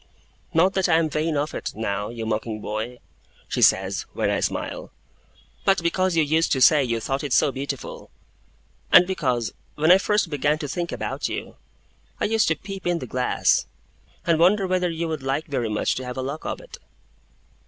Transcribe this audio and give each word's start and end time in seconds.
'Not 0.51 0.73
that 0.73 0.89
I 0.89 0.95
am 0.97 1.11
vain 1.11 1.37
of 1.37 1.53
it, 1.53 1.73
now, 1.75 2.09
you 2.09 2.25
mocking 2.25 2.59
boy,' 2.59 2.97
she 3.47 3.61
says, 3.61 4.07
when 4.13 4.31
I 4.31 4.39
smile; 4.39 4.91
'but 5.63 5.83
because 5.83 6.15
you 6.15 6.23
used 6.23 6.51
to 6.53 6.59
say 6.59 6.83
you 6.83 6.99
thought 6.99 7.23
it 7.23 7.31
so 7.31 7.51
beautiful; 7.51 8.09
and 8.91 9.05
because, 9.05 9.53
when 9.75 9.91
I 9.91 9.99
first 9.99 10.31
began 10.31 10.57
to 10.57 10.67
think 10.67 10.91
about 10.91 11.29
you, 11.29 11.55
I 12.19 12.25
used 12.25 12.47
to 12.47 12.55
peep 12.55 12.87
in 12.87 12.97
the 12.97 13.05
glass, 13.05 13.67
and 14.25 14.39
wonder 14.39 14.65
whether 14.65 14.89
you 14.89 15.07
would 15.07 15.21
like 15.21 15.45
very 15.45 15.69
much 15.69 15.93
to 15.97 16.03
have 16.05 16.17
a 16.17 16.23
lock 16.23 16.47
of 16.47 16.59
it. 16.61 16.79